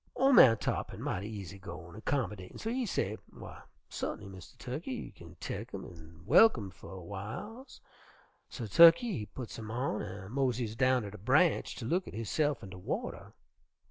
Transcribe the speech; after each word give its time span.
"Ol' 0.15 0.33
man 0.33 0.57
Tarr'pin 0.57 0.97
mighty 0.99 1.27
easy 1.29 1.59
goin' 1.59 1.93
an' 1.93 2.01
commodatin', 2.01 2.57
so 2.57 2.71
he 2.71 2.87
say, 2.87 3.17
'W'y, 3.35 3.61
sut'n'y, 3.87 4.27
Mistah 4.27 4.57
Tukkey, 4.57 4.87
you 4.91 5.11
kin 5.11 5.37
tek 5.39 5.75
'em 5.75 5.85
an' 5.85 6.23
welcome 6.25 6.71
fer 6.71 6.87
a 6.87 6.97
w'iles.' 7.01 7.79
So 8.49 8.63
Tukkey 8.65 9.11
he 9.13 9.25
putts 9.27 9.59
'em 9.59 9.69
on 9.69 10.01
an' 10.01 10.31
moseys 10.31 10.75
down 10.75 11.03
ter 11.03 11.11
de 11.11 11.19
branch 11.19 11.75
ter 11.75 11.85
look 11.85 12.07
at 12.07 12.15
hisse'f 12.15 12.63
in 12.63 12.71
de 12.71 12.79
water. 12.79 13.33